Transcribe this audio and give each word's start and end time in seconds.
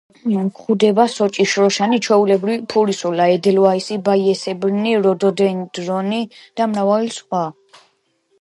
გვხვდება 0.35 1.03
სოჭი, 1.15 1.43
შროშანი, 1.51 1.99
ჩვეულებრივი 2.07 2.63
ფურისულა, 2.75 3.29
ედელვაისი, 3.35 3.99
ბაიასებრნი, 4.09 4.97
როდოდენდრონი 5.09 6.23
და 6.41 6.71
მრავალი 6.73 7.17
სხვა. 7.21 7.45